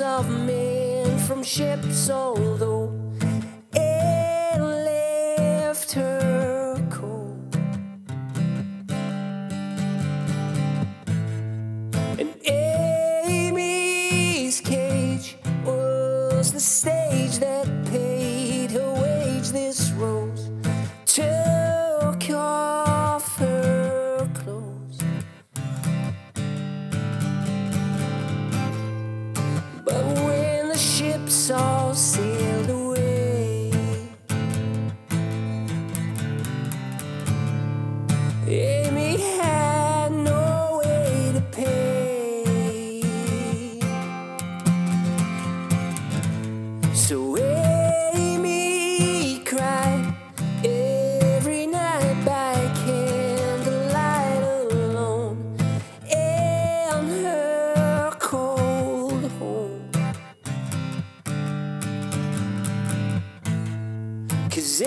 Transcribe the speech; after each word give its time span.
of 0.00 0.28
men 0.28 1.18
from 1.18 1.42
ships, 1.42 2.10
although 2.10 2.92
it 3.72 4.60
left 4.60 5.92
her 5.92 6.76
cold. 6.90 7.56
And 12.18 12.34
Amy's 12.46 14.60
cage 14.60 15.36
was 15.64 16.52
the 16.52 16.60
stage 16.60 17.38
that 17.38 17.66
paid 17.86 18.72
her 18.72 18.92
wage. 19.02 19.50
This 19.50 19.90
rose 19.92 20.49
all 31.48 31.94
sailed 31.94 32.68
away, 32.68 33.70
Amy 38.46 39.16
had 39.16 40.10
no 40.12 40.82
way 40.84 41.32
to 41.32 41.40
pay. 41.52 42.92
So 46.92 47.29
Cause 64.50 64.82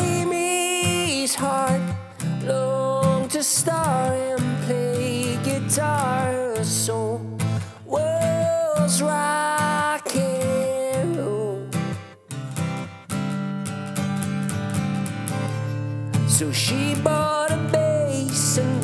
Amy's 0.00 1.34
heart 1.34 1.82
longed 2.42 3.30
to 3.32 3.42
star 3.42 4.14
and 4.14 4.62
play 4.64 5.36
guitar. 5.44 6.64
Soul 6.64 7.20
was 7.84 9.02
rock 9.02 10.16
and 10.16 11.16
roll. 11.18 11.68
So 16.26 16.50
she 16.50 16.94
bought 16.94 17.52
a 17.52 17.58
bass 17.70 18.56
and 18.56 18.82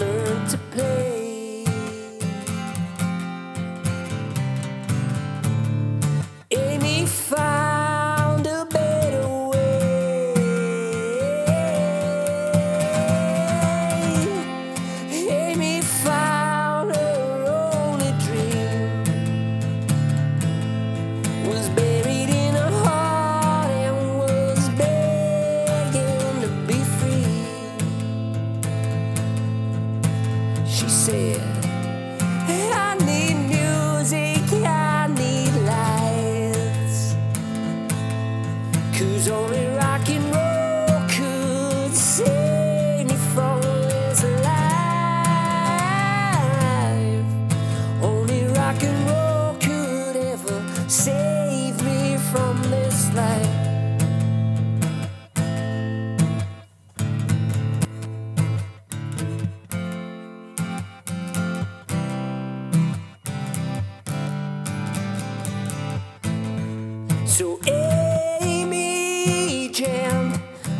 So 67.26 67.58
Amy 67.66 69.68
jammed 69.70 70.38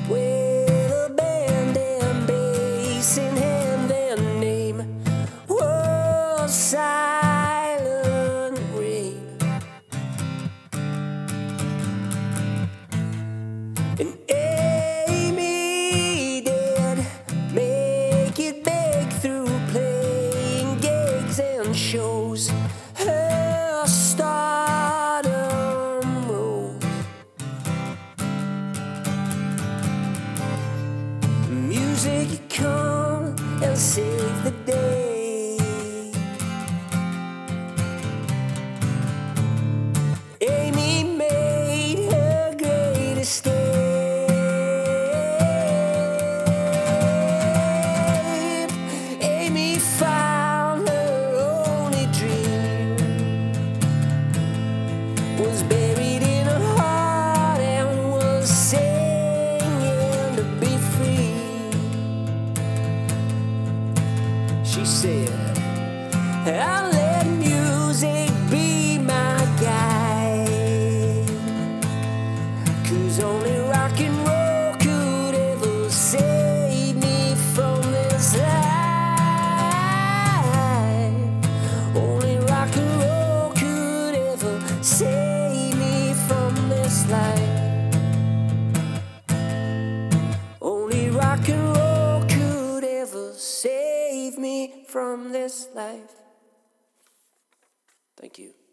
with 0.08 0.92
a 0.92 1.12
band 1.16 1.76
and 1.76 2.26
bass 2.26 3.16
in 3.18 3.36
hand. 3.36 3.90
Their 3.90 4.16
name 4.38 5.02
was 5.48 6.54
Silent 6.54 8.60
Rain. 8.74 9.36
And 13.98 14.16
Amy 14.28 16.42
did 16.42 16.98
make 17.52 18.38
it 18.38 18.62
big 18.62 19.08
through 19.20 19.48
playing 19.70 20.78
gigs 20.78 21.40
and 21.40 21.74
shows. 21.74 22.48
Her 22.94 23.33
Music 32.04 32.50
come 32.50 33.34
and 33.62 33.78
save 33.78 34.44
the 34.44 34.50
day. 34.66 34.93
I'll 66.46 66.90
let 66.90 67.26
music 67.26 68.30
be 68.50 68.98
my 68.98 69.38
guide. 69.62 71.26
Cause 72.86 73.18
only 73.20 73.60
rock 73.60 73.98
and 73.98 74.14
roll 74.28 74.74
could 74.74 75.34
ever 75.34 75.88
save 75.88 76.96
me 76.96 77.34
from 77.54 77.80
this 77.80 78.36
life. 78.36 78.76
Only 81.96 82.36
rock 82.36 82.76
and 82.76 83.00
roll 83.02 83.50
could 83.52 84.14
ever 84.14 84.60
save 84.82 85.78
me 85.78 86.12
from 86.28 86.68
this 86.68 87.08
life. 87.10 87.96
Only 90.60 91.08
rock 91.08 91.48
and 91.48 91.74
roll 91.74 92.22
could 92.28 92.84
ever 92.84 93.32
save 93.32 94.36
me 94.36 94.84
from 94.86 95.32
this 95.32 95.68
life. 95.74 96.23
Thank 98.24 98.38
you. 98.38 98.63